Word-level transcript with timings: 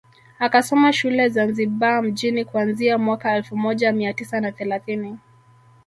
Akasoma 0.39 0.93
shule 0.93 1.29
Zanzibar 1.29 2.03
mjini 2.03 2.45
kuanzia 2.45 2.97
mwaka 2.97 3.35
elfu 3.35 3.57
moja 3.57 3.91
mia 3.91 4.13
tisa 4.13 4.41
na 4.41 4.51
thelathini 4.51 5.17